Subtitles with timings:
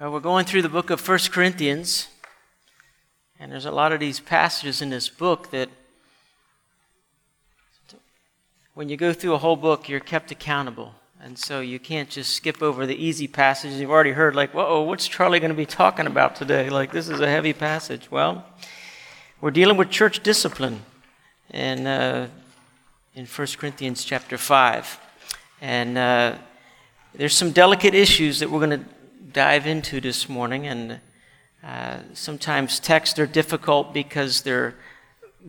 [0.00, 2.06] Well, we're going through the book of 1 Corinthians,
[3.40, 5.68] and there's a lot of these passages in this book that
[8.74, 10.94] when you go through a whole book, you're kept accountable.
[11.20, 14.82] And so you can't just skip over the easy passages you've already heard, like, whoa,
[14.82, 16.70] what's Charlie going to be talking about today?
[16.70, 18.08] Like, this is a heavy passage.
[18.08, 18.46] Well,
[19.40, 20.82] we're dealing with church discipline
[21.50, 22.28] in, uh,
[23.16, 25.00] in 1 Corinthians chapter 5.
[25.60, 26.36] And uh,
[27.16, 28.97] there's some delicate issues that we're going to
[29.32, 30.66] dive into this morning.
[30.66, 31.00] And
[31.62, 34.74] uh, sometimes texts are difficult because they're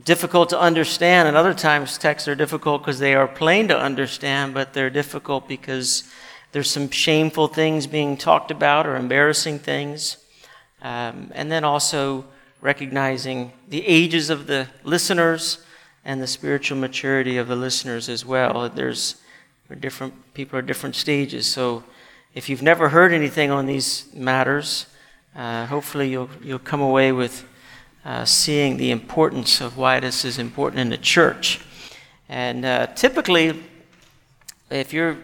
[0.05, 4.53] difficult to understand, and other times texts are difficult because they are plain to understand,
[4.53, 6.03] but they're difficult because
[6.51, 10.17] there's some shameful things being talked about or embarrassing things.
[10.81, 12.25] Um, and then also
[12.61, 15.63] recognizing the ages of the listeners
[16.05, 18.69] and the spiritual maturity of the listeners as well.
[18.69, 19.15] There's
[19.79, 21.45] different people are different stages.
[21.45, 21.83] So
[22.33, 24.85] if you've never heard anything on these matters,
[25.35, 27.43] uh, hopefully you'll, you'll come away with
[28.05, 31.59] uh, seeing the importance of why this is important in the church.
[32.27, 33.63] And uh, typically,
[34.69, 35.17] if you're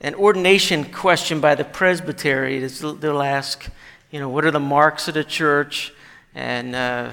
[0.00, 3.70] an ordination question by the presbytery, they'll ask,
[4.10, 5.92] you know, what are the marks of the church?
[6.34, 7.12] And, uh,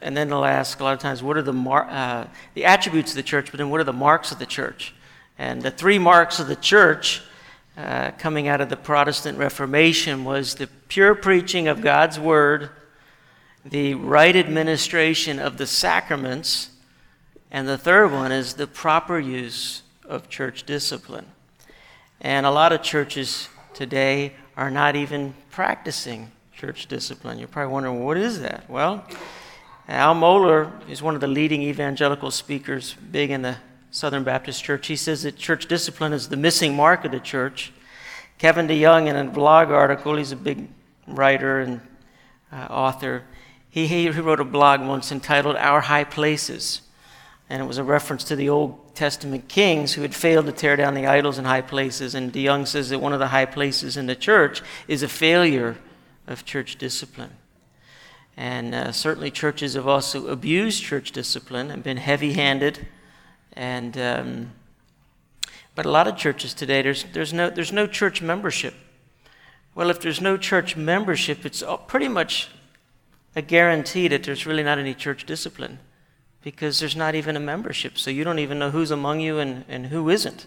[0.00, 3.12] and then they'll ask a lot of times, what are the, mar- uh, the attributes
[3.12, 4.92] of the church, but then what are the marks of the church?
[5.38, 7.22] And the three marks of the church
[7.76, 12.70] uh, coming out of the Protestant Reformation was the pure preaching of God's Word,
[13.64, 16.70] the right administration of the sacraments,
[17.50, 21.26] and the third one is the proper use of church discipline.
[22.20, 27.38] And a lot of churches today are not even practicing church discipline.
[27.38, 28.68] You're probably wondering, what is that?
[28.68, 29.04] Well,
[29.88, 33.56] Al Mohler is one of the leading evangelical speakers, big in the
[33.92, 34.86] Southern Baptist Church.
[34.86, 37.72] He says that church discipline is the missing mark of the church.
[38.38, 40.66] Kevin DeYoung, in a blog article, he's a big
[41.06, 41.80] writer and
[42.50, 43.24] uh, author,
[43.68, 46.80] he, he wrote a blog once entitled Our High Places.
[47.50, 50.74] And it was a reference to the Old Testament kings who had failed to tear
[50.74, 52.14] down the idols in high places.
[52.14, 55.76] And DeYoung says that one of the high places in the church is a failure
[56.26, 57.32] of church discipline.
[58.38, 62.86] And uh, certainly, churches have also abused church discipline and been heavy handed
[63.54, 64.52] and um,
[65.74, 68.74] but a lot of churches today, there's, there's, no, there's no church membership.
[69.74, 72.50] Well, if there's no church membership, it's pretty much
[73.34, 75.78] a guarantee that there's really not any church discipline
[76.42, 77.96] because there's not even a membership.
[77.96, 80.46] So you don't even know who's among you and, and who isn't.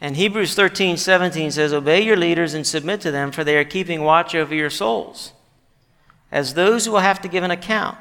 [0.00, 3.64] And Hebrews 13, 17 says, Obey your leaders and submit to them, for they are
[3.64, 5.32] keeping watch over your souls,
[6.30, 7.98] as those who will have to give an account.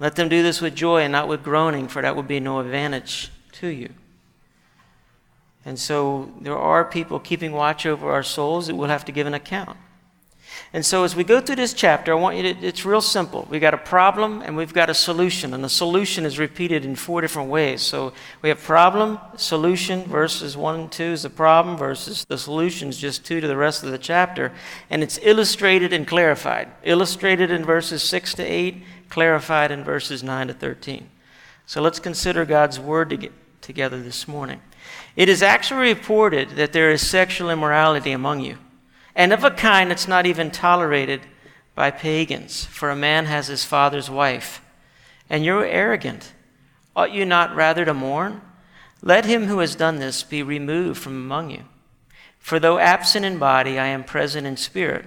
[0.00, 2.58] Let them do this with joy and not with groaning, for that would be no
[2.58, 3.90] advantage to you.
[5.64, 9.26] And so there are people keeping watch over our souls that we'll have to give
[9.26, 9.76] an account.
[10.72, 13.46] And so as we go through this chapter, I want you to, it's real simple.
[13.50, 15.52] We've got a problem and we've got a solution.
[15.52, 17.82] And the solution is repeated in four different ways.
[17.82, 22.88] So we have problem, solution, verses one and two is the problem, versus the solution
[22.88, 24.52] is just two to the rest of the chapter.
[24.90, 26.68] And it's illustrated and clarified.
[26.84, 31.10] Illustrated in verses six to eight, clarified in verses 9 to 13.
[31.66, 34.60] So let's consider God's word to get together this morning.
[35.16, 38.58] It is actually reported that there is sexual immorality among you,
[39.14, 41.20] and of a kind that's not even tolerated
[41.74, 44.62] by pagans, for a man has his father's wife.
[45.28, 46.32] And you're arrogant.
[46.96, 48.40] Ought you not rather to mourn?
[49.02, 51.64] Let him who has done this be removed from among you.
[52.38, 55.06] For though absent in body, I am present in spirit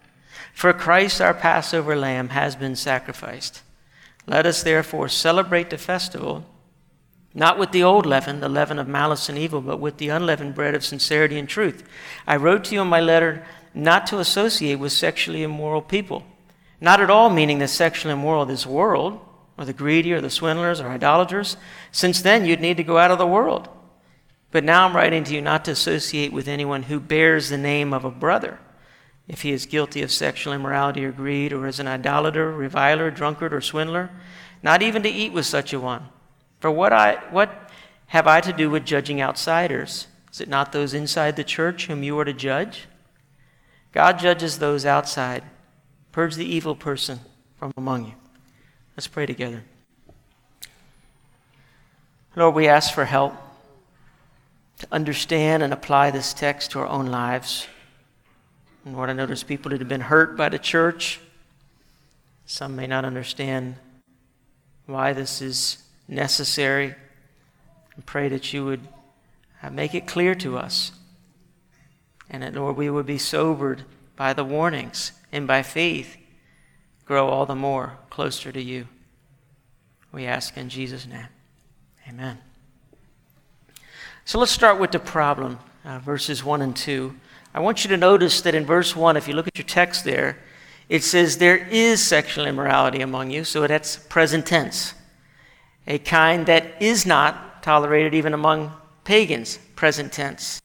[0.53, 3.61] For Christ, our Passover lamb, has been sacrificed.
[4.27, 6.45] Let us therefore celebrate the festival,
[7.33, 10.53] not with the old leaven, the leaven of malice and evil, but with the unleavened
[10.53, 11.83] bread of sincerity and truth.
[12.27, 16.23] I wrote to you in my letter not to associate with sexually immoral people.
[16.79, 19.19] Not at all meaning the sexually immoral of this world,
[19.57, 21.57] or the greedy, or the swindlers, or idolaters.
[21.91, 23.69] Since then, you'd need to go out of the world.
[24.51, 27.93] But now I'm writing to you not to associate with anyone who bears the name
[27.93, 28.59] of a brother
[29.31, 33.53] if he is guilty of sexual immorality or greed, or is an idolater, reviler, drunkard,
[33.53, 34.09] or swindler,
[34.61, 36.03] not even to eat with such a one.
[36.59, 37.71] For what, I, what
[38.07, 40.07] have I to do with judging outsiders?
[40.33, 42.87] Is it not those inside the church whom you are to judge?
[43.93, 45.43] God judges those outside.
[46.11, 47.21] Purge the evil person
[47.55, 48.13] from among you.
[48.97, 49.63] Let's pray together.
[52.35, 53.33] Lord, we ask for help
[54.79, 57.67] to understand and apply this text to our own lives.
[58.85, 61.19] And Lord, I know there's people that have been hurt by the church.
[62.45, 63.75] Some may not understand
[64.85, 66.95] why this is necessary.
[67.97, 68.87] I pray that you would
[69.61, 70.91] uh, make it clear to us.
[72.29, 73.83] And that, Lord, we would be sobered
[74.15, 76.17] by the warnings and by faith
[77.05, 78.87] grow all the more closer to you.
[80.11, 81.27] We ask in Jesus' name.
[82.07, 82.39] Amen.
[84.25, 87.15] So let's start with the problem, uh, verses 1 and 2.
[87.53, 90.05] I want you to notice that in verse 1, if you look at your text
[90.05, 90.37] there,
[90.87, 93.43] it says, There is sexual immorality among you.
[93.43, 94.93] So that's present tense.
[95.87, 100.61] A kind that is not tolerated even among pagans, present tense.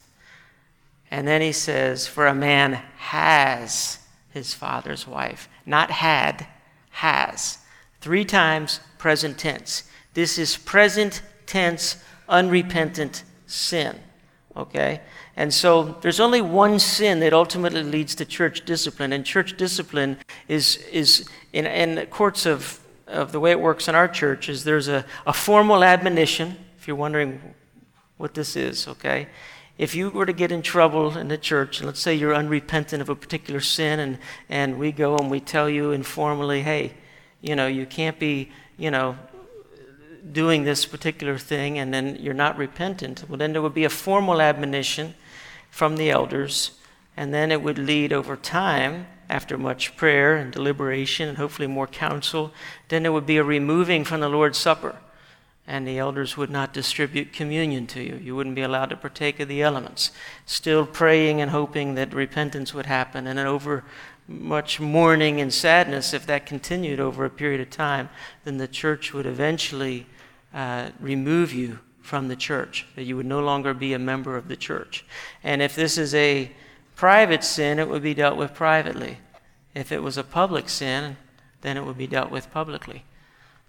[1.11, 3.99] And then he says, For a man has
[4.31, 5.49] his father's wife.
[5.65, 6.47] Not had,
[6.91, 7.59] has.
[8.01, 9.85] Three times present tense.
[10.15, 11.97] This is present tense,
[12.29, 13.99] unrepentant sin.
[14.57, 15.01] Okay?
[15.37, 19.13] And so there's only one sin that ultimately leads to church discipline.
[19.13, 20.17] And church discipline
[20.49, 24.65] is, is in, in courts of, of the way it works in our church, is
[24.65, 27.55] there's a, a formal admonition, if you're wondering
[28.17, 29.29] what this is, okay?
[29.77, 33.03] If you were to get in trouble in the church, and let's say you're unrepentant
[33.03, 34.19] of a particular sin, and,
[34.49, 36.95] and we go and we tell you informally, hey,
[37.43, 39.19] you know, you can't be, you know,
[40.33, 43.91] doing this particular thing, and then you're not repentant, well, then there would be a
[43.91, 45.15] formal admonition
[45.71, 46.73] from the elders,
[47.17, 51.87] and then it would lead over time, after much prayer and deliberation, and hopefully more
[51.87, 52.53] counsel,
[52.89, 54.97] then there would be a removing from the Lord's Supper
[55.67, 58.17] and the elders would not distribute communion to you.
[58.23, 60.13] You wouldn't be allowed to partake of the elements.
[60.45, 63.27] Still praying and hoping that repentance would happen.
[63.27, 63.83] And then over
[64.29, 68.09] much mourning and sadness, if that continued over a period of time,
[68.45, 70.07] then the church would eventually
[70.55, 74.49] uh, remove you from the church, that you would no longer be a member of
[74.49, 75.05] the church.
[75.43, 76.51] And if this is a
[76.95, 79.19] private sin, it would be dealt with privately.
[79.75, 81.17] If it was a public sin,
[81.61, 83.05] then it would be dealt with publicly.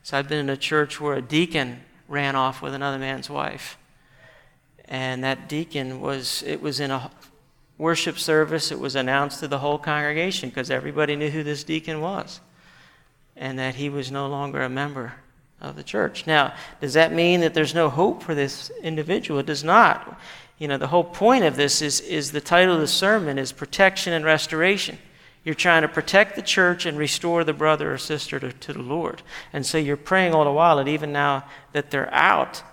[0.04, 3.78] So I've been in a church where a deacon ran off with another man's wife.
[4.86, 7.12] And that deacon was, it was in a
[7.78, 12.02] worship service, it was announced to the whole congregation because everybody knew who this deacon
[12.02, 12.40] was
[13.36, 15.14] and that he was no longer a member
[15.62, 16.28] of the church.
[16.28, 19.40] Now, does that mean that there's no hope for this individual?
[19.40, 20.20] It does not.
[20.58, 23.52] You know, the whole point of this is, is the title of the sermon is
[23.52, 24.98] Protection and Restoration.
[25.44, 28.82] You're trying to protect the church and restore the brother or sister to, to the
[28.82, 29.22] Lord.
[29.54, 32.64] And so you're praying all the while that even now that they're out,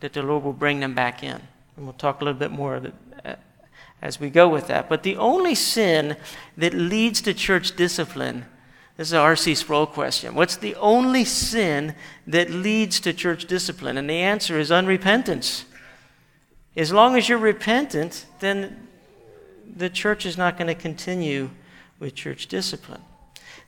[0.00, 1.40] that the Lord will bring them back in.
[1.76, 2.94] And we'll talk a little bit more of it,
[3.24, 3.34] uh,
[4.00, 4.88] as we go with that.
[4.88, 6.16] But the only sin
[6.56, 8.44] that leads to church discipline
[8.96, 9.54] this is an R.C.
[9.54, 10.34] Sproul question.
[10.34, 11.94] What's the only sin
[12.26, 13.96] that leads to church discipline?
[13.96, 15.64] And the answer is unrepentance.
[16.76, 18.88] As long as you're repentant, then
[19.76, 21.50] the church is not going to continue
[21.98, 23.00] with church discipline.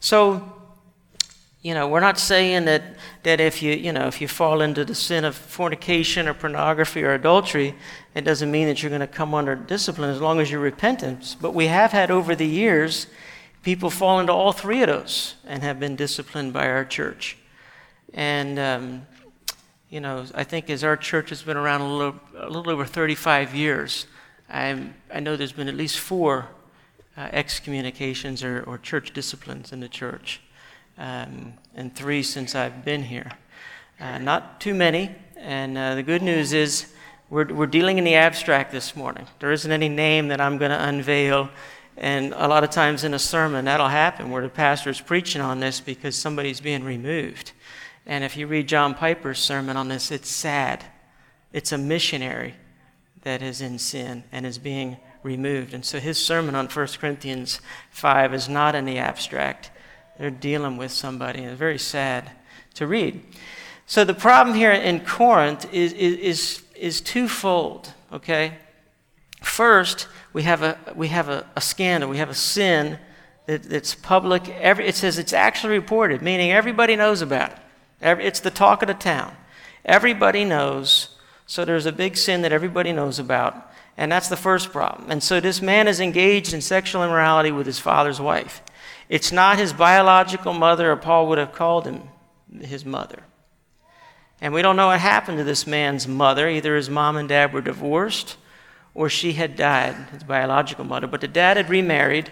[0.00, 0.52] So,
[1.62, 2.82] you know, we're not saying that,
[3.22, 7.02] that if you, you know, if you fall into the sin of fornication or pornography
[7.02, 7.74] or adultery,
[8.14, 11.36] it doesn't mean that you're going to come under discipline as long as you're repentant.
[11.40, 13.06] But we have had over the years
[13.64, 17.38] people fall into all three of those and have been disciplined by our church.
[18.12, 19.06] And, um,
[19.88, 22.84] you know, I think as our church has been around a little, a little over
[22.84, 24.06] 35 years,
[24.50, 26.46] I'm, I know there's been at least four
[27.16, 30.40] uh, excommunications or, or, church disciplines in the church,
[30.98, 33.32] um, and three since I've been here.
[34.00, 36.92] Uh, not too many, and uh, the good news is
[37.30, 39.26] we're, we're dealing in the abstract this morning.
[39.38, 41.50] There isn't any name that I'm going to unveil.
[41.96, 45.40] And a lot of times in a sermon, that'll happen where the pastor is preaching
[45.40, 47.52] on this because somebody's being removed.
[48.06, 50.84] And if you read John Piper's sermon on this, it's sad.
[51.52, 52.54] It's a missionary
[53.22, 55.72] that is in sin and is being removed.
[55.72, 57.60] And so his sermon on 1 Corinthians
[57.90, 59.70] 5 is not in the abstract.
[60.18, 62.30] They're dealing with somebody, and it's very sad
[62.74, 63.22] to read.
[63.86, 68.58] So the problem here in Corinth is, is, is twofold, okay?
[69.44, 72.98] First, we have a, we have a, a scandal, we have a sin
[73.46, 74.48] that, that's public.
[74.48, 77.58] Every, it says it's actually reported, meaning everybody knows about it.
[78.00, 79.36] Every, it's the talk of the town.
[79.84, 83.70] Everybody knows, so there's a big sin that everybody knows about.
[83.96, 85.10] And that's the first problem.
[85.10, 88.62] And so this man is engaged in sexual immorality with his father's wife.
[89.08, 92.08] It's not his biological mother, or Paul would have called him
[92.60, 93.22] his mother.
[94.40, 96.48] And we don't know what happened to this man's mother.
[96.48, 98.36] Either his mom and dad were divorced,
[98.94, 101.06] or she had died, his biological mother.
[101.06, 102.30] But the dad had remarried,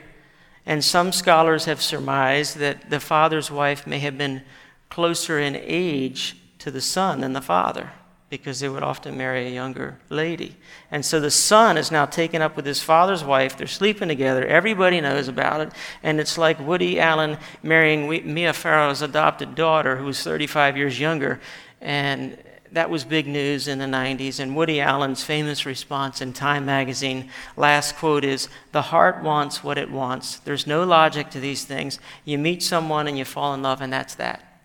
[0.64, 4.42] And some scholars have surmised that the father's wife may have been
[4.88, 7.90] closer in age to the son than the father
[8.32, 10.56] because they would often marry a younger lady.
[10.90, 13.58] And so the son is now taken up with his father's wife.
[13.58, 14.46] They're sleeping together.
[14.46, 15.72] Everybody knows about it.
[16.02, 21.40] And it's like Woody Allen marrying Mia Farrow's adopted daughter, who was 35 years younger.
[21.82, 22.38] And
[22.72, 24.40] that was big news in the 90s.
[24.40, 29.78] And Woody Allen's famous response in Time magazine, last quote is The heart wants what
[29.78, 30.38] it wants.
[30.38, 31.98] There's no logic to these things.
[32.24, 34.60] You meet someone and you fall in love, and that's that.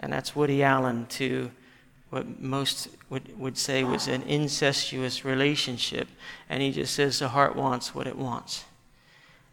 [0.00, 1.50] And that's Woody Allen to
[2.10, 6.08] what most would, would say was an incestuous relationship.
[6.48, 8.64] And he just says the heart wants what it wants.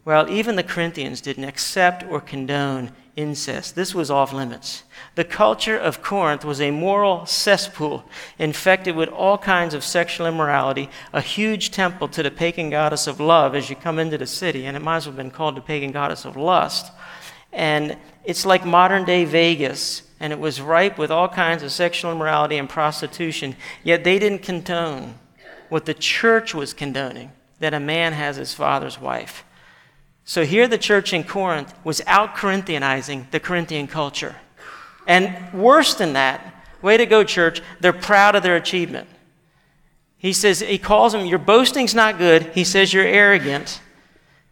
[0.06, 3.74] Well, even the Corinthians didn't accept or condone incest.
[3.74, 4.84] This was off limits.
[5.16, 8.04] The culture of Corinth was a moral cesspool
[8.38, 13.18] infected with all kinds of sexual immorality, a huge temple to the pagan goddess of
[13.18, 15.56] love as you come into the city, and it might as well have been called
[15.56, 16.92] the pagan goddess of lust.
[17.52, 22.12] And it's like modern day Vegas and it was ripe with all kinds of sexual
[22.12, 25.18] immorality and prostitution, yet they didn't condone
[25.68, 29.42] what the church was condoning that a man has his father's wife.
[30.28, 34.34] So here the church in Corinth was out Corinthianizing the Corinthian culture.
[35.06, 36.52] And worse than that,
[36.82, 39.08] way to go, church, they're proud of their achievement.
[40.18, 42.42] He says, he calls them, your boasting's not good.
[42.54, 43.80] He says, you're arrogant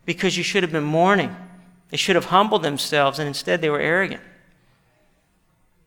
[0.06, 1.34] because you should have been mourning.
[1.90, 4.22] They should have humbled themselves, and instead they were arrogant.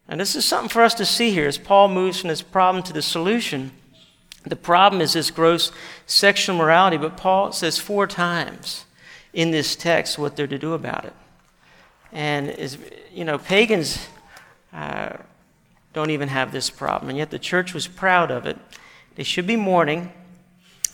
[0.09, 2.83] And this is something for us to see here as Paul moves from this problem
[2.83, 3.71] to the solution.
[4.43, 5.71] The problem is this gross
[6.05, 8.83] sexual morality, but Paul says four times
[9.37, 11.13] in this text what they're to do about it.
[12.11, 12.79] And is
[13.13, 14.07] you know, pagans
[14.73, 15.13] uh,
[15.93, 18.57] don't even have this problem, and yet the church was proud of it.
[19.15, 20.11] They should be mourning.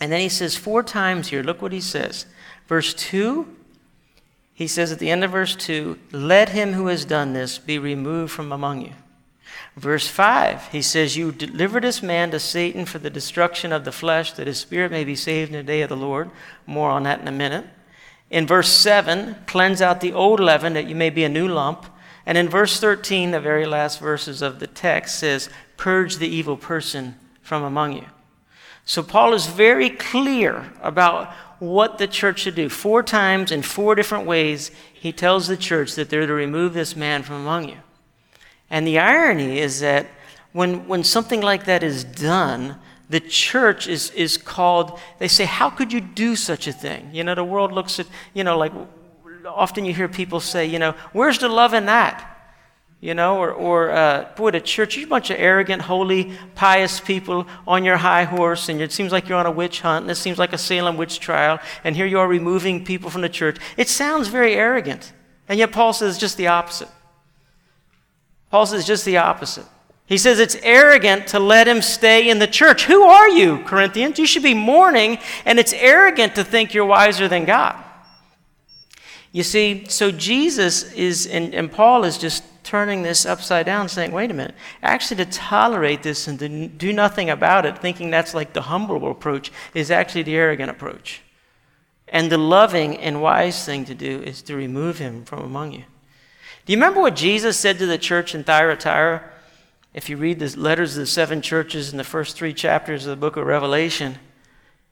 [0.02, 2.26] And then he says four times here, look what he says.
[2.68, 3.48] Verse 2,
[4.54, 7.80] he says at the end of verse 2, Let him who has done this be
[7.80, 8.94] removed from among you.
[9.78, 13.94] Verse 5, he says, You delivered this man to Satan for the destruction of the
[13.94, 16.30] flesh, that his spirit may be saved in the day of the Lord.
[16.66, 17.66] More on that in a minute.
[18.34, 21.86] In verse 7, cleanse out the old leaven that you may be a new lump.
[22.26, 26.58] And in verse 13, the very last verses of the text says, Purge the evil
[26.58, 27.14] person
[27.44, 28.08] from among you.
[28.86, 32.70] So Paul is very clear about what the church should do.
[32.70, 36.96] Four times in four different ways, he tells the church that they're to remove this
[36.96, 37.78] man from among you.
[38.68, 40.08] And the irony is that
[40.54, 42.80] when, when something like that is done,
[43.10, 47.10] the church is, is called, they say, How could you do such a thing?
[47.14, 48.72] You know, the world looks at, you know, like
[49.46, 52.30] often you hear people say, you know, where's the love in that?
[53.02, 57.02] You know, or, or uh, boy, the church, you're a bunch of arrogant, holy, pious
[57.02, 60.12] people on your high horse, and it seems like you're on a witch hunt, and
[60.12, 63.28] it seems like a Salem witch trial, and here you are removing people from the
[63.28, 63.58] church.
[63.76, 65.12] It sounds very arrogant.
[65.50, 66.88] And yet Paul says just the opposite.
[68.50, 69.66] Paul says just the opposite.
[70.06, 72.86] He says it's arrogant to let him stay in the church.
[72.86, 74.20] Who are you, Corinthians?
[74.20, 77.82] You should be mourning, and it's arrogant to think you're wiser than God.
[79.32, 84.12] You see, so Jesus is, and, and Paul is just turning this upside down, saying,
[84.12, 88.34] wait a minute, actually to tolerate this and to do nothing about it, thinking that's
[88.34, 91.22] like the humble approach, is actually the arrogant approach.
[92.08, 95.84] And the loving and wise thing to do is to remove him from among you.
[96.66, 99.30] Do you remember what Jesus said to the church in Thyatira?
[99.94, 103.12] If you read the letters of the seven churches in the first three chapters of
[103.12, 104.18] the book of Revelation,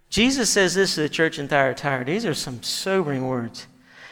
[0.09, 2.05] Jesus says this to the church in Thyatira.
[2.05, 3.67] These are some sobering words.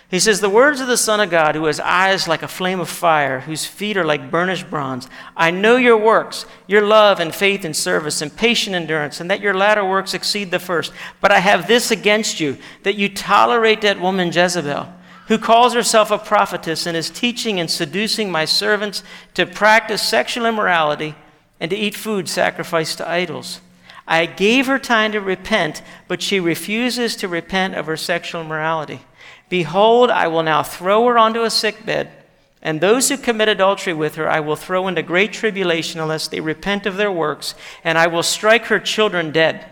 [0.09, 2.79] He says, The words of the Son of God, who has eyes like a flame
[2.79, 5.07] of fire, whose feet are like burnished bronze.
[5.37, 9.41] I know your works, your love and faith and service and patient endurance, and that
[9.41, 10.91] your latter works exceed the first.
[11.21, 14.91] But I have this against you, that you tolerate that woman Jezebel
[15.29, 19.03] who calls herself a prophetess and is teaching and seducing my servants
[19.35, 21.15] to practice sexual immorality
[21.59, 23.61] and to eat food sacrificed to idols.
[24.07, 29.01] I gave her time to repent, but she refuses to repent of her sexual immorality.
[29.49, 32.09] Behold, I will now throw her onto a sickbed,
[32.59, 36.41] and those who commit adultery with her I will throw into great tribulation unless they
[36.41, 39.63] repent of their works, and I will strike her children dead.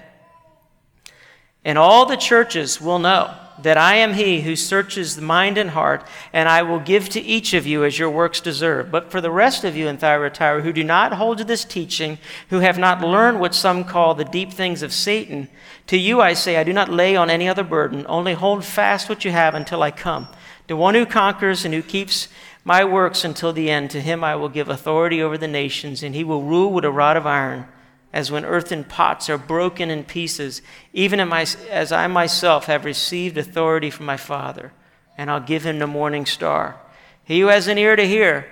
[1.65, 5.71] And all the churches will know that I am he who searches the mind and
[5.71, 8.91] heart, and I will give to each of you as your works deserve.
[8.91, 12.17] But for the rest of you in Thyatira who do not hold to this teaching,
[12.49, 15.49] who have not learned what some call the deep things of Satan,
[15.87, 19.09] to you I say, I do not lay on any other burden, only hold fast
[19.09, 20.27] what you have until I come.
[20.67, 22.27] The one who conquers and who keeps
[22.63, 26.13] my works until the end, to him I will give authority over the nations, and
[26.13, 27.67] he will rule with a rod of iron
[28.17, 33.91] as when earthen pots are broken in pieces, even as I myself have received authority
[33.91, 34.71] from my Father.
[35.17, 36.77] and I'll give him the morning star.
[37.23, 38.47] He who has an ear to hear,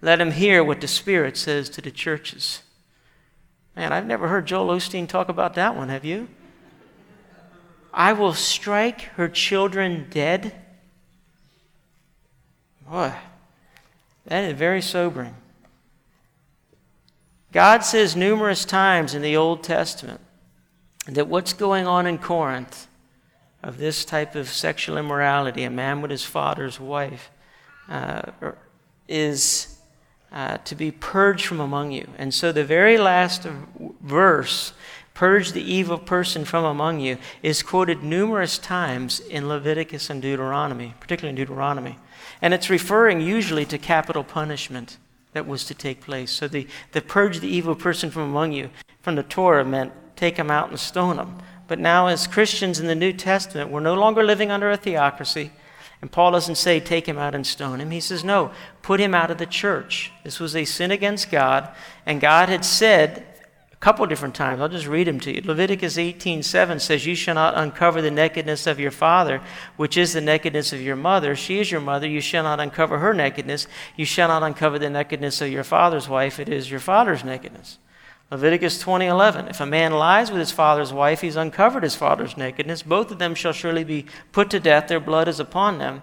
[0.00, 2.62] let him hear what the Spirit says to the churches.
[3.76, 6.28] Man, I've never heard Joel Osteen talk about that one, have you?
[7.92, 10.54] I will strike her children dead.
[12.88, 13.12] Boy,
[14.26, 15.34] that is very sobering.
[17.52, 20.20] God says numerous times in the Old Testament
[21.06, 22.88] that what's going on in Corinth
[23.62, 27.30] of this type of sexual immorality, a man with his father's wife,
[27.88, 28.22] uh,
[29.08, 29.78] is
[30.32, 32.08] uh, to be purged from among you.
[32.18, 33.46] And so the very last
[34.00, 34.72] verse,
[35.14, 40.94] purge the evil person from among you, is quoted numerous times in Leviticus and Deuteronomy,
[41.00, 41.98] particularly in Deuteronomy.
[42.42, 44.98] And it's referring usually to capital punishment
[45.36, 46.32] that was to take place.
[46.32, 48.70] So the, the purge the evil person from among you
[49.02, 51.36] from the Torah meant take him out and stone him.
[51.68, 55.50] But now, as Christians in the New Testament, we're no longer living under a theocracy.
[56.00, 57.90] And Paul doesn't say, take him out and stone him.
[57.90, 58.52] He says, no,
[58.82, 60.12] put him out of the church.
[60.24, 61.68] This was a sin against God.
[62.04, 63.26] And God had said
[63.76, 65.42] a couple different times, I'll just read them to you.
[65.44, 69.42] Leviticus 18:7 says, You shall not uncover the nakedness of your father,
[69.76, 71.36] which is the nakedness of your mother.
[71.36, 72.08] She is your mother.
[72.08, 73.66] You shall not uncover her nakedness.
[73.94, 76.40] You shall not uncover the nakedness of your father's wife.
[76.40, 77.78] It is your father's nakedness.
[78.30, 82.82] Leviticus 20:11 If a man lies with his father's wife he's uncovered his father's nakedness
[82.82, 86.02] both of them shall surely be put to death their blood is upon them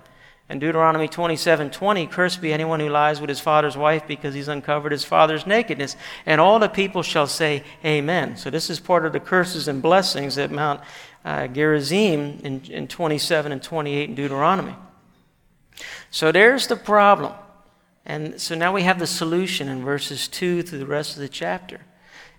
[0.50, 4.92] and Deuteronomy 27:20 Cursed be anyone who lies with his father's wife because he's uncovered
[4.92, 5.96] his father's nakedness.
[6.26, 8.36] And all the people shall say amen.
[8.38, 10.82] So this is part of the curses and blessings at Mount
[11.24, 14.76] uh, Gerizim in, in 27 and 28 in Deuteronomy.
[16.12, 17.34] So there's the problem.
[18.06, 21.30] And so now we have the solution in verses 2 through the rest of the
[21.30, 21.80] chapter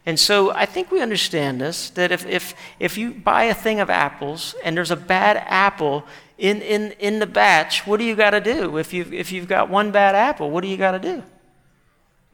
[0.06, 3.80] and so I think we understand this that if, if, if you buy a thing
[3.80, 6.04] of apples and there's a bad apple
[6.36, 8.76] in, in, in the batch, what do you got to do?
[8.76, 11.22] If you've, if you've got one bad apple, what do you got to do?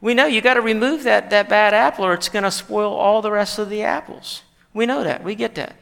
[0.01, 2.91] We know you got to remove that, that bad apple or it's going to spoil
[2.91, 4.41] all the rest of the apples.
[4.73, 5.23] We know that.
[5.23, 5.75] We get that.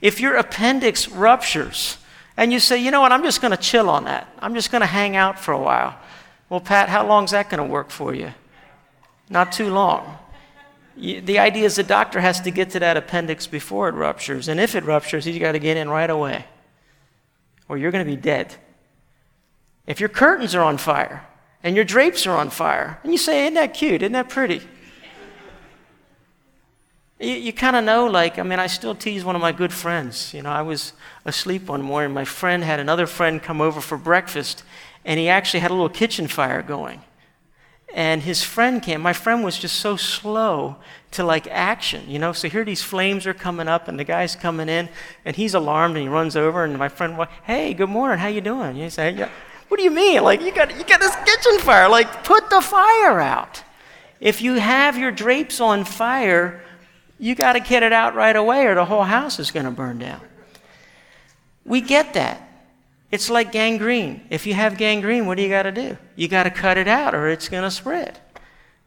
[0.00, 1.98] If your appendix ruptures
[2.36, 4.72] and you say, you know what, I'm just going to chill on that, I'm just
[4.72, 5.96] going to hang out for a while.
[6.48, 8.32] Well, Pat, how long is that going to work for you?
[9.28, 10.18] Not too long
[10.96, 14.48] the idea is the doctor has to get to that appendix before it ruptures.
[14.48, 16.46] And if it ruptures, he's got to get in right away,
[17.68, 18.54] or you're going to be dead.
[19.86, 21.26] If your curtains are on fire
[21.62, 24.02] and your drapes are on fire, and you say, Isn't that cute?
[24.02, 24.62] Isn't that pretty?
[27.20, 29.72] You, you kind of know, like, I mean, I still tease one of my good
[29.72, 30.34] friends.
[30.34, 30.92] You know, I was
[31.24, 32.12] asleep one morning.
[32.12, 34.62] My friend had another friend come over for breakfast,
[35.04, 37.02] and he actually had a little kitchen fire going
[37.94, 39.00] and his friend came.
[39.00, 40.76] My friend was just so slow
[41.12, 42.32] to like action, you know.
[42.32, 44.88] So here these flames are coming up, and the guy's coming in,
[45.24, 48.40] and he's alarmed, and he runs over, and my friend, hey, good morning, how you
[48.40, 48.76] doing?
[48.76, 49.30] He say, yeah.
[49.68, 50.22] What do you mean?
[50.22, 51.88] Like you got you got this kitchen fire.
[51.88, 53.62] Like put the fire out.
[54.20, 56.62] If you have your drapes on fire,
[57.18, 59.72] you got to get it out right away, or the whole house is going to
[59.72, 60.20] burn down.
[61.64, 62.45] We get that.
[63.16, 64.20] It's like gangrene.
[64.28, 65.96] If you have gangrene, what do you got to do?
[66.16, 68.20] You got to cut it out or it's going to spread.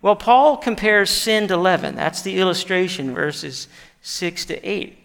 [0.04, 1.96] Well, Paul compares sin to leaven.
[1.96, 3.68] That's the illustration, verses
[4.04, 4.96] 6 to 8.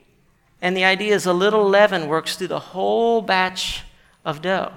[0.61, 3.85] And the idea is a little leaven works through the whole batch
[4.27, 4.75] of dough,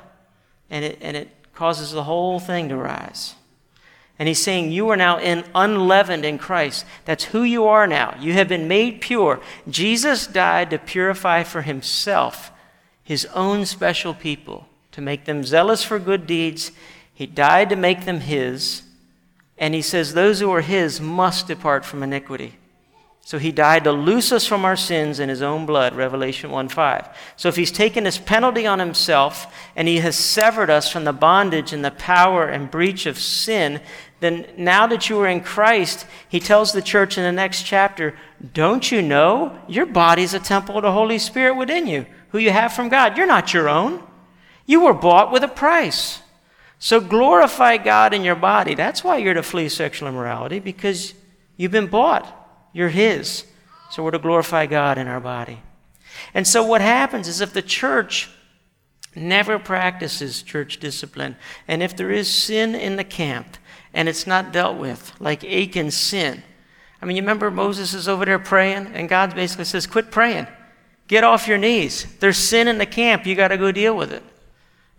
[0.70, 3.36] and it, and it causes the whole thing to rise.
[4.18, 6.86] And he's saying, You are now in unleavened in Christ.
[7.04, 8.16] That's who you are now.
[8.18, 9.42] You have been made pure.
[9.70, 12.54] Jesus died to purify for himself
[13.08, 16.74] his own special people, to make them zealous for good deeds.
[17.13, 18.82] He died to make them his.
[19.58, 22.58] And he says, Those who are his must depart from iniquity.
[23.22, 26.67] So he died to loose us from our sins in his own blood, Revelation 1
[26.67, 27.08] 5.
[27.38, 31.13] So if he's taken his penalty on himself and he has severed us from the
[31.13, 33.80] bondage and the power and breach of sin,
[34.20, 38.17] then now that you are in Christ, he tells the church in the next chapter,
[38.54, 42.06] Don't you know your body is a temple of the Holy Spirit within you?
[42.30, 43.18] Who you have from God.
[43.18, 44.04] You're not your own.
[44.66, 46.22] You were bought with a price.
[46.80, 48.76] So glorify God in your body.
[48.76, 51.13] That's why you're to flee sexual immorality, because
[51.56, 52.70] you've been bought.
[52.74, 53.46] You're His.
[53.90, 55.62] So we're to glorify God in our body.
[56.34, 58.30] And so what happens is if the church
[59.16, 61.36] never practices church discipline,
[61.68, 63.58] and if there is sin in the camp
[63.94, 66.44] and it's not dealt with, like Achan's sin.
[67.02, 70.48] I mean, you remember Moses is over there praying, and God basically says, Quit praying.
[71.08, 72.06] Get off your knees.
[72.20, 73.26] There's sin in the camp.
[73.26, 74.24] You got to go deal with it.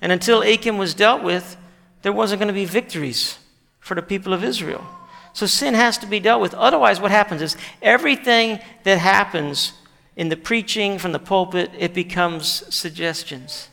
[0.00, 1.56] And until Achan was dealt with,
[2.02, 3.38] there wasn't going to be victories
[3.80, 4.86] for the people of Israel.
[5.32, 6.54] So sin has to be dealt with.
[6.54, 9.72] Otherwise, what happens is everything that happens
[10.16, 13.68] in the preaching from the pulpit, it becomes suggestions.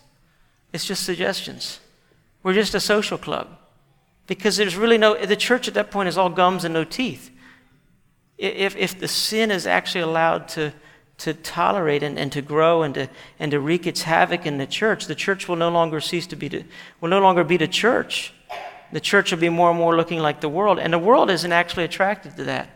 [0.74, 1.80] It's just suggestions.
[2.44, 3.48] We're just a social club.
[4.28, 7.32] Because there's really no, the church at that point is all gums and no teeth.
[8.38, 10.74] If, if the sin is actually allowed to,
[11.18, 14.68] to tolerate and, and to grow and to, and to wreak its havoc in the
[14.68, 16.66] church, the church will no longer cease to be, the,
[17.00, 18.34] will no longer be the church.
[18.92, 21.52] The church will be more and more looking like the world, and the world isn't
[21.52, 22.70] actually attracted to that.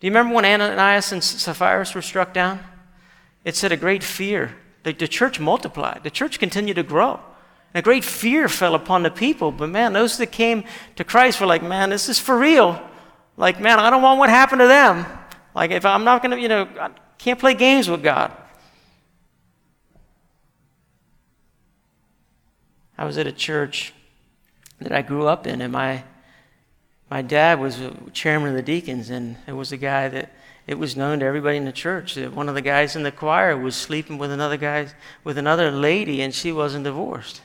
[0.00, 2.58] Do you remember when Ananias and Sapphira were struck down?
[3.44, 4.56] It said a great fear.
[4.82, 7.20] The, the church multiplied, the church continued to grow.
[7.72, 9.52] And a great fear fell upon the people.
[9.52, 10.64] But man, those that came
[10.96, 12.82] to Christ were like, man, this is for real.
[13.36, 15.06] Like, man, I don't want what happened to them.
[15.54, 18.32] Like, if I'm not going to, you know, I can't play games with God.
[22.96, 23.92] I was at a church
[24.80, 26.04] that I grew up in, and my
[27.10, 27.78] my dad was
[28.14, 30.32] chairman of the deacons, and it was a guy that
[30.66, 33.12] it was known to everybody in the church that one of the guys in the
[33.12, 34.86] choir was sleeping with another guy
[35.22, 37.42] with another lady, and she wasn't divorced.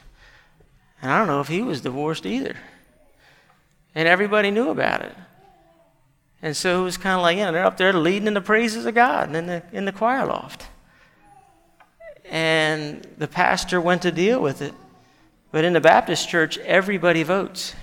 [1.02, 2.56] And I don't know if he was divorced either.
[3.94, 5.16] And everybody knew about it.
[6.42, 8.42] And so it was kind of like, you know, they're up there leading in the
[8.42, 10.68] praises of God in the, in the choir loft.
[12.26, 14.74] And the pastor went to deal with it.
[15.52, 17.74] But in the Baptist church, everybody votes.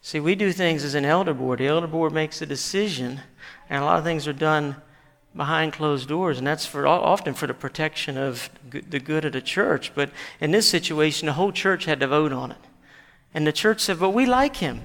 [0.00, 1.60] See, we do things as an elder board.
[1.60, 3.20] The elder board makes a decision,
[3.70, 4.76] and a lot of things are done
[5.36, 9.40] behind closed doors, and that's for often for the protection of the good of the
[9.40, 9.92] church.
[9.94, 12.58] But in this situation, the whole church had to vote on it.
[13.32, 14.82] And the church said, But we like him.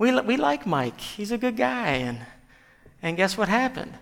[0.00, 0.98] We, we like Mike.
[0.98, 1.88] He's a good guy.
[1.88, 2.20] And,
[3.02, 3.92] and guess what happened?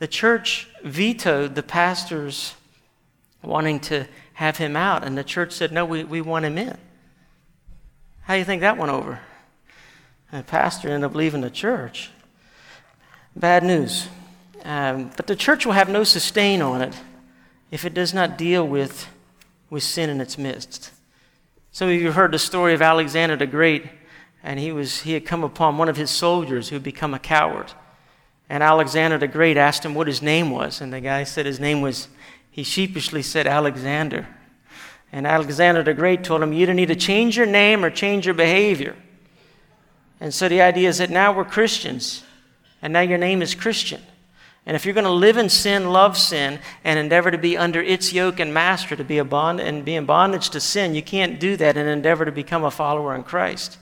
[0.00, 2.56] The church vetoed the pastors
[3.40, 6.76] wanting to have him out, and the church said, No, we, we want him in.
[8.22, 9.20] How do you think that went over?
[10.32, 12.10] And the pastor ended up leaving the church.
[13.36, 14.08] Bad news.
[14.64, 16.96] Um, but the church will have no sustain on it
[17.70, 19.06] if it does not deal with,
[19.70, 20.90] with sin in its midst.
[21.70, 23.84] Some of you have heard the story of Alexander the Great,
[24.48, 27.18] and he, was, he had come upon one of his soldiers who had become a
[27.18, 27.70] coward.
[28.48, 31.60] And Alexander the Great asked him what his name was, and the guy said his
[31.60, 32.08] name was,
[32.50, 34.26] he sheepishly said Alexander.
[35.12, 38.24] And Alexander the Great told him, You don't need to change your name or change
[38.24, 38.96] your behavior.
[40.18, 42.24] And so the idea is that now we're Christians,
[42.80, 44.00] and now your name is Christian.
[44.64, 47.82] And if you're going to live in sin, love sin, and endeavor to be under
[47.82, 51.02] its yoke and master, to be a bond and be in bondage to sin, you
[51.02, 53.76] can't do that and endeavor to become a follower in Christ.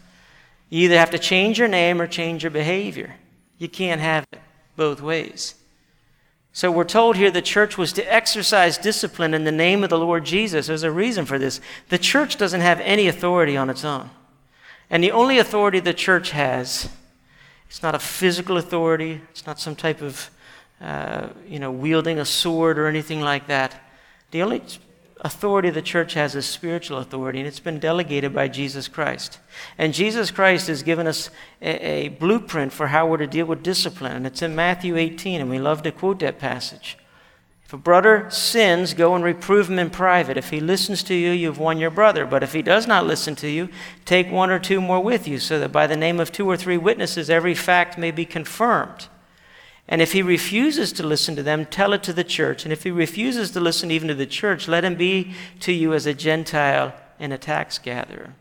[0.68, 3.14] You either have to change your name or change your behavior.
[3.58, 4.40] You can't have it
[4.76, 5.54] both ways.
[6.52, 9.98] So we're told here the church was to exercise discipline in the name of the
[9.98, 10.66] Lord Jesus.
[10.66, 11.60] There's a reason for this.
[11.90, 14.10] The church doesn't have any authority on its own.
[14.88, 16.88] And the only authority the church has,
[17.68, 20.30] it's not a physical authority, it's not some type of
[20.80, 23.74] uh, you know, wielding a sword or anything like that.
[24.30, 24.62] The only
[25.20, 29.38] authority the church has is spiritual authority, and it's been delegated by Jesus Christ.
[29.78, 31.30] And Jesus Christ has given us
[31.62, 35.40] a, a blueprint for how we're to deal with discipline, and it's in Matthew 18,
[35.40, 36.98] and we love to quote that passage.
[37.64, 40.36] If a brother sins, go and reprove him in private.
[40.36, 42.24] If he listens to you, you've won your brother.
[42.24, 43.68] But if he does not listen to you,
[44.04, 46.56] take one or two more with you, so that by the name of two or
[46.56, 49.08] three witnesses every fact may be confirmed.
[49.88, 52.64] And if he refuses to listen to them, tell it to the church.
[52.64, 55.94] And if he refuses to listen even to the church, let him be to you
[55.94, 58.34] as a Gentile and a tax gatherer.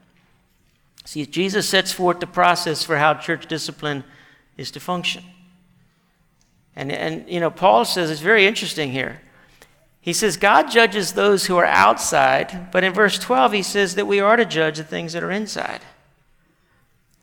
[1.06, 4.04] See, Jesus sets forth the process for how church discipline
[4.58, 5.24] is to function.
[6.76, 9.22] And, and you know, Paul says it's very interesting here.
[10.02, 14.08] He says God judges those who are outside, but in verse 12 he says that
[14.08, 15.82] we are to judge the things that are inside.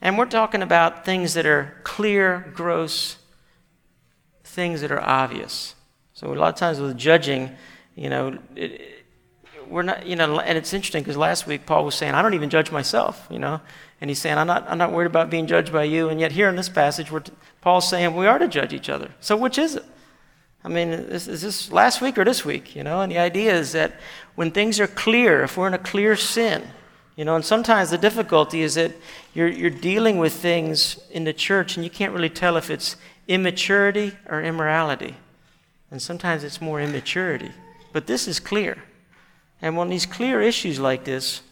[0.01, 3.19] And we're talking about things that are clear, gross,
[4.53, 5.75] things that are obvious.
[6.13, 7.51] So a lot of times with judging,
[7.97, 9.05] you know, it,
[9.67, 12.35] we're not, you know, and it's interesting because last week Paul was saying, I don't
[12.35, 13.61] even judge myself, you know,
[14.01, 16.11] and he's saying, I'm not, I'm not worried about being judged by you.
[16.11, 17.23] And yet here in this passage, where
[17.63, 19.11] Paul's saying we are to judge each other.
[19.21, 19.85] So which is it?
[20.65, 22.77] I mean, is, is this last week or this week?
[22.77, 23.95] You know, and the idea is that
[24.35, 26.63] when things are clear, if we're in a clear sin,
[27.17, 28.93] you know, and sometimes the difficulty is that
[29.35, 32.97] you're, you're dealing with things in the church and you can't really tell if it's
[33.33, 35.17] immaturity or immorality.
[35.91, 37.51] And sometimes it's more immaturity.
[37.93, 38.83] But this is clear.
[39.61, 41.43] And when these clear issues like this,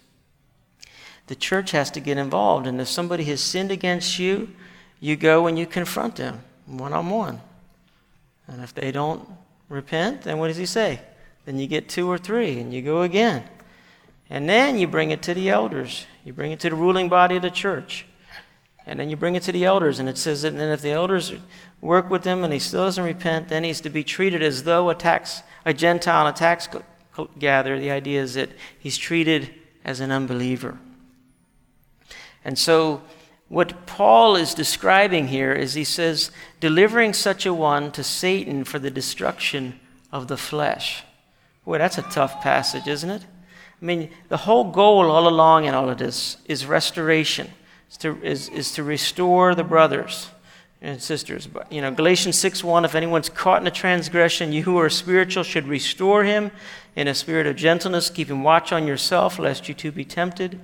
[1.27, 2.67] the church has to get involved.
[2.67, 4.51] And if somebody has sinned against you,
[4.99, 7.41] you go and you confront them one on one.
[8.47, 9.29] And if they don't
[9.69, 11.01] repent, then what does he say?
[11.45, 13.45] Then you get two or three and you go again.
[14.29, 16.07] And then you bring it to the elders.
[16.25, 18.07] You bring it to the ruling body of the church.
[18.87, 20.91] And then you bring it to the elders, and it says that then if the
[20.91, 21.33] elders
[21.81, 24.91] work with him and he still doesn't repent, then he's to be treated as though
[24.91, 26.69] a tax, a Gentile a tax
[27.39, 27.79] gatherer.
[27.79, 30.79] the idea is that he's treated as an unbeliever.
[32.45, 33.03] And so,
[33.49, 38.79] what Paul is describing here is he says, delivering such a one to Satan for
[38.79, 39.81] the destruction
[40.13, 41.03] of the flesh.
[41.65, 43.25] Boy, that's a tough passage, isn't it?
[43.83, 47.51] I mean, the whole goal all along in all of this is restoration,
[47.91, 50.29] is to, is, is to restore the brothers
[50.83, 51.47] and sisters.
[51.47, 54.89] But, you know, Galatians 6 1, if anyone's caught in a transgression, you who are
[54.89, 56.51] spiritual should restore him
[56.97, 60.61] in a spirit of gentleness, keeping watch on yourself, lest you too be tempted.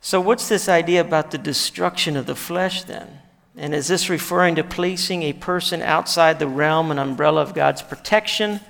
[0.00, 3.20] So, what's this idea about the destruction of the flesh then?
[3.56, 7.82] And is this referring to placing a person outside the realm and umbrella of God's
[7.82, 8.60] protection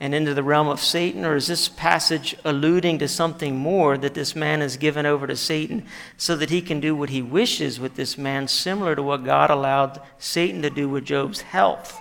[0.00, 1.24] and into the realm of Satan?
[1.24, 5.36] Or is this passage alluding to something more that this man is given over to
[5.36, 9.24] Satan so that he can do what he wishes with this man, similar to what
[9.24, 11.98] God allowed Satan to do with Job's health?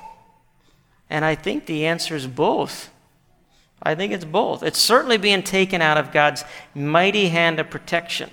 [1.09, 2.91] And I think the answer is both.
[3.81, 4.63] I think it's both.
[4.63, 8.31] It's certainly being taken out of God's mighty hand of protection.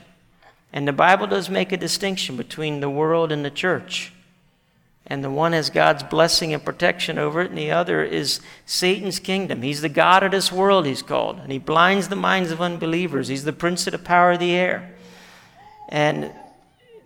[0.72, 4.13] And the Bible does make a distinction between the world and the church.
[5.07, 9.19] And the one has God's blessing and protection over it, and the other is Satan's
[9.19, 9.61] kingdom.
[9.61, 11.40] He's the God of this world, he's called.
[11.40, 13.29] And he blinds the minds of unbelievers.
[13.29, 14.95] He's the prince of the power of the air.
[15.90, 16.33] And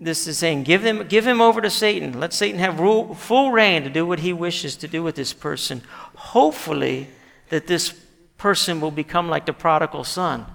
[0.01, 2.21] this is saying, give him, give him over to Satan.
[2.21, 5.33] Let Satan have rule, full reign to do what he wishes to do with this
[5.33, 5.83] person.
[6.15, 7.09] Hopefully,
[7.49, 7.95] that this
[8.37, 10.47] person will become like the prodigal son,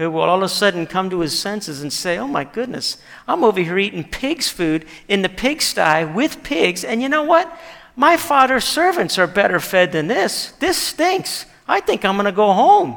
[0.00, 2.96] who will all of a sudden come to his senses and say, Oh my goodness,
[3.28, 7.54] I'm over here eating pig's food in the pigsty with pigs, and you know what?
[7.96, 10.52] My father's servants are better fed than this.
[10.52, 11.44] This stinks.
[11.68, 12.96] I think I'm going to go home.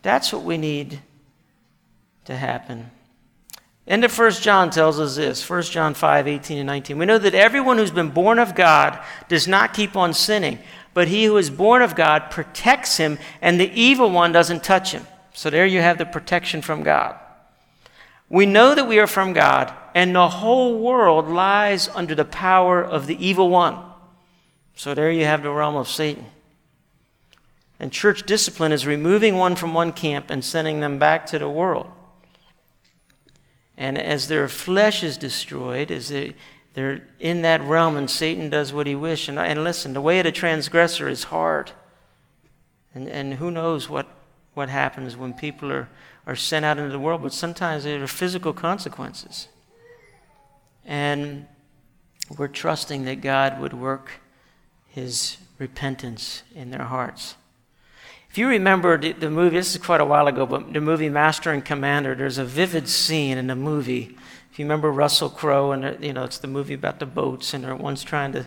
[0.00, 1.00] That's what we need
[2.24, 2.90] to happen.
[3.86, 6.96] End of 1 John tells us this 1 John 5 18 and 19.
[6.96, 8.98] We know that everyone who's been born of God
[9.28, 10.58] does not keep on sinning,
[10.94, 14.92] but he who is born of God protects him, and the evil one doesn't touch
[14.92, 15.06] him.
[15.32, 17.16] So there you have the protection from God.
[18.28, 22.82] We know that we are from God, and the whole world lies under the power
[22.82, 23.78] of the evil one.
[24.74, 26.26] So there you have the realm of Satan.
[27.80, 31.48] And church discipline is removing one from one camp and sending them back to the
[31.48, 31.90] world.
[33.76, 36.34] And as their flesh is destroyed, as they,
[36.78, 39.30] they're in that realm, and Satan does what he wishes.
[39.30, 41.72] And, and listen, the way of the transgressor is hard.
[42.94, 44.06] And, and who knows what,
[44.54, 45.88] what happens when people are,
[46.24, 49.48] are sent out into the world, but sometimes there are physical consequences.
[50.84, 51.46] And
[52.36, 54.12] we're trusting that God would work
[54.86, 57.34] his repentance in their hearts.
[58.30, 61.08] If you remember the, the, movie, this is quite a while ago, but the movie
[61.08, 64.16] Master and Commander, there's a vivid scene in the movie
[64.58, 68.02] you remember Russell Crowe, and you know it's the movie about the boats, and one's
[68.02, 68.46] trying to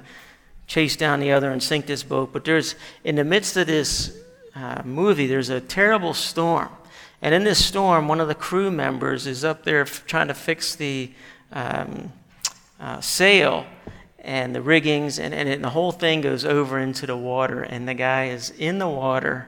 [0.68, 2.32] chase down the other and sink this boat.
[2.34, 4.18] But there's in the midst of this
[4.56, 6.70] uh, movie, there's a terrible storm,
[7.22, 10.34] and in this storm, one of the crew members is up there f- trying to
[10.34, 11.12] fix the
[11.52, 12.12] um,
[12.80, 13.66] uh, sail
[14.20, 17.88] and the riggings, and, and, and the whole thing goes over into the water, and
[17.88, 19.48] the guy is in the water,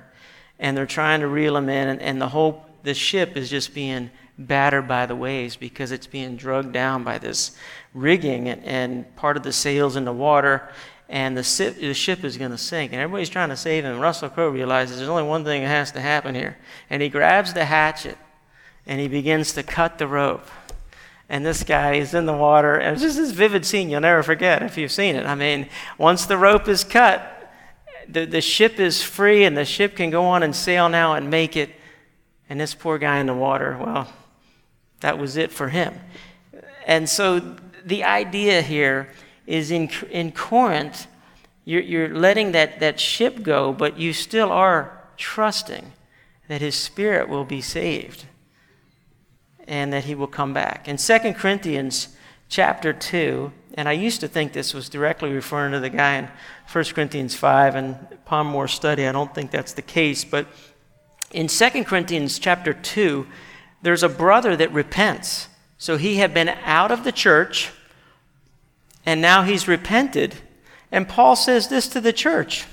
[0.59, 3.73] and they're trying to reel him in, and, and the whole the ship is just
[3.73, 4.11] being
[4.45, 7.57] battered by the waves because it's being drugged down by this
[7.93, 10.69] rigging and, and part of the sails in the water
[11.09, 12.91] and the, ship, the ship is going to sink.
[12.91, 13.99] And everybody's trying to save him.
[13.99, 16.57] Russell Crowe realizes there's only one thing that has to happen here.
[16.89, 18.17] And he grabs the hatchet
[18.87, 20.47] and he begins to cut the rope.
[21.29, 22.75] And this guy is in the water.
[22.75, 25.25] And it's just this vivid scene you'll never forget if you've seen it.
[25.25, 27.29] I mean, once the rope is cut,
[28.09, 31.29] the, the ship is free and the ship can go on and sail now and
[31.29, 31.69] make it.
[32.49, 34.11] And this poor guy in the water, well,
[35.03, 35.93] that was it for him.
[36.87, 39.09] And so the idea here
[39.45, 41.07] is in, in Corinth,
[41.65, 45.91] you're, you're letting that, that ship go, but you still are trusting
[46.47, 48.23] that his spirit will be saved
[49.67, 50.87] and that he will come back.
[50.87, 52.15] In 2 Corinthians
[52.47, 56.29] chapter 2, and I used to think this was directly referring to the guy in
[56.71, 60.47] 1 Corinthians 5, and upon study, I don't think that's the case, but
[61.31, 63.27] in 2 Corinthians chapter 2,
[63.83, 65.47] there's a brother that repents.
[65.77, 67.71] So he had been out of the church,
[69.05, 70.35] and now he's repented.
[70.91, 72.65] And Paul says this to the church.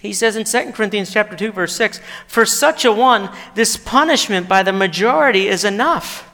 [0.00, 4.48] He says in 2 Corinthians chapter 2 verse 6, "For such a one this punishment
[4.48, 6.24] by the majority is enough.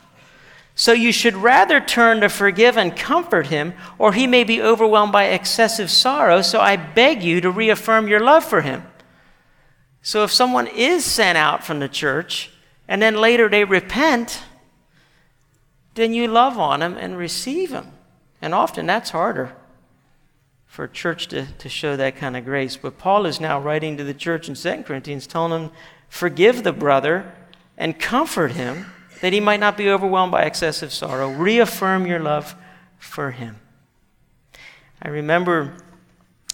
[0.75, 5.13] So you should rather turn to forgive and comfort him, or he may be overwhelmed
[5.13, 8.87] by excessive sorrow, so I beg you to reaffirm your love for him."
[10.03, 12.51] So if someone is sent out from the church,
[12.89, 14.43] and then later they repent,
[15.95, 17.93] then you love on them and receive them.
[18.43, 19.55] And often that's harder
[20.67, 22.77] for a church to, to show that kind of grace.
[22.77, 25.71] But Paul is now writing to the church in 2 Corinthians, telling them,
[26.09, 27.33] Forgive the brother
[27.79, 28.87] and comfort him
[29.21, 31.31] that he might not be overwhelmed by excessive sorrow.
[31.31, 32.55] Reaffirm your love
[32.99, 33.57] for him.
[35.01, 35.77] I remember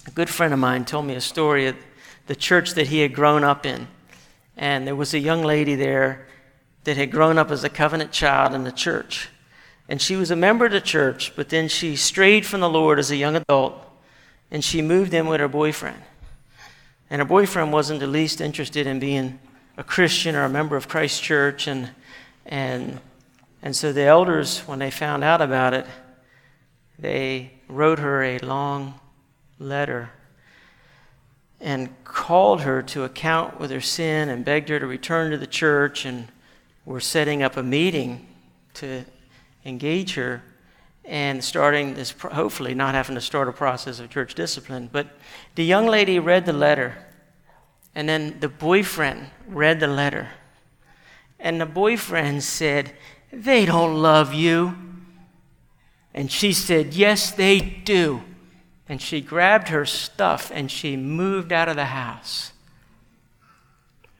[0.07, 1.75] a good friend of mine told me a story at
[2.27, 3.87] the church that he had grown up in.
[4.61, 6.27] And there was a young lady there
[6.83, 9.27] that had grown up as a covenant child in the church.
[9.89, 12.99] And she was a member of the church, but then she strayed from the Lord
[12.99, 13.83] as a young adult
[14.51, 16.03] and she moved in with her boyfriend.
[17.09, 19.39] And her boyfriend wasn't the least interested in being
[19.77, 21.65] a Christian or a member of Christ's church.
[21.65, 21.89] And,
[22.45, 22.99] and,
[23.63, 25.87] and so the elders, when they found out about it,
[26.99, 28.99] they wrote her a long
[29.57, 30.11] letter
[31.61, 35.47] and called her to account with her sin and begged her to return to the
[35.47, 36.27] church and
[36.85, 38.27] were setting up a meeting
[38.73, 39.05] to
[39.63, 40.41] engage her
[41.05, 44.89] and starting this, hopefully not having to start a process of church discipline.
[44.91, 45.07] But
[45.55, 46.95] the young lady read the letter,
[47.93, 50.29] and then the boyfriend read the letter.
[51.39, 52.93] And the boyfriend said,
[53.31, 54.75] They don't love you.
[56.13, 58.21] And she said, Yes, they do.
[58.91, 62.51] And she grabbed her stuff and she moved out of the house.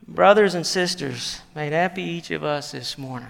[0.07, 3.27] Brothers and sisters, may that be each of us this morning.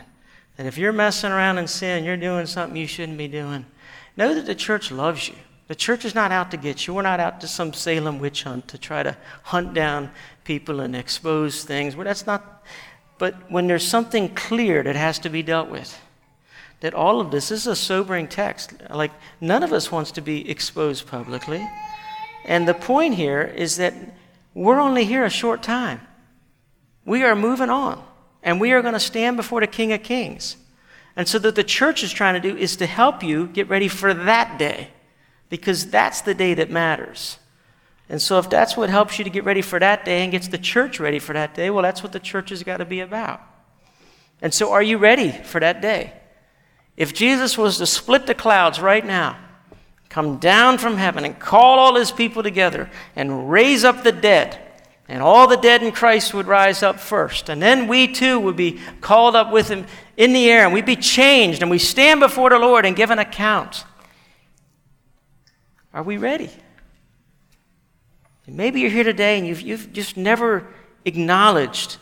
[0.58, 3.66] That if you're messing around in sin, you're doing something you shouldn't be doing,
[4.16, 5.36] know that the church loves you.
[5.68, 6.94] The church is not out to get you.
[6.94, 10.12] We're not out to some Salem witch hunt to try to hunt down
[10.44, 11.96] people and expose things.
[11.96, 12.64] Well, that's not.
[13.18, 16.00] But when there's something clear that has to be dealt with,
[16.82, 18.74] that all of this, this is a sobering text.
[18.90, 21.66] Like, none of us wants to be exposed publicly.
[22.44, 23.94] And the point here is that
[24.54, 26.02] we're only here a short time.
[27.06, 28.04] We are moving on,
[28.44, 30.58] and we are going to stand before the King of Kings.
[31.16, 33.88] And so, that the church is trying to do is to help you get ready
[33.88, 34.90] for that day,
[35.50, 37.38] because that's the day that matters.
[38.10, 40.48] And so, if that's what helps you to get ready for that day and gets
[40.48, 43.02] the church ready for that day, well, that's what the church has got to be
[43.02, 43.42] about.
[44.42, 46.14] And so, are you ready for that day?
[46.98, 49.38] If Jesus was to split the clouds right now,
[50.10, 54.60] come down from heaven and call all his people together and raise up the dead,
[55.08, 58.56] and all the dead in Christ would rise up first, and then we too would
[58.56, 59.86] be called up with him
[60.18, 63.12] in the air, and we'd be changed, and we stand before the Lord and give
[63.12, 63.86] an account.
[65.94, 66.50] Are we ready?
[68.48, 70.68] And maybe you're here today and you've, you've just never
[71.06, 71.98] acknowledged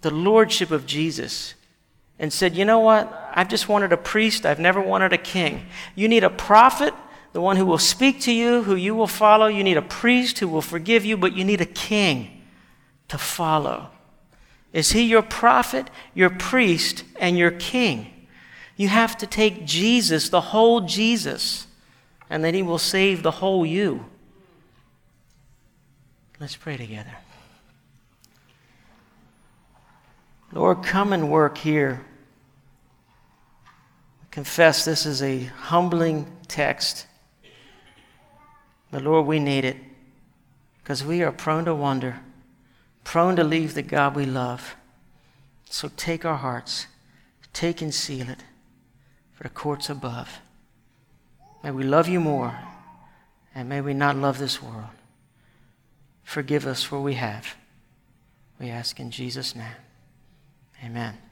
[0.00, 1.54] the lordship of Jesus
[2.18, 3.30] and said, you know what?
[3.34, 4.46] I've just wanted a priest.
[4.46, 5.66] I've never wanted a king.
[5.94, 6.94] You need a prophet,
[7.32, 9.46] the one who will speak to you, who you will follow.
[9.46, 12.42] You need a priest who will forgive you, but you need a king
[13.08, 13.90] to follow.
[14.72, 18.10] Is he your prophet, your priest, and your king?
[18.76, 21.66] You have to take Jesus, the whole Jesus,
[22.28, 24.06] and then he will save the whole you.
[26.38, 27.16] Let's pray together.
[30.52, 32.04] Lord, come and work here.
[34.30, 37.06] Confess this is a humbling text.
[38.90, 39.76] But Lord, we need it
[40.82, 42.20] because we are prone to wonder,
[43.02, 44.76] prone to leave the God we love.
[45.68, 46.86] So take our hearts,
[47.52, 48.44] take and seal it
[49.34, 50.40] for the courts above.
[51.64, 52.56] May we love you more,
[53.54, 54.90] and may we not love this world.
[56.22, 57.56] Forgive us for we have.
[58.60, 59.85] We ask in Jesus' name.
[60.86, 61.25] Amen.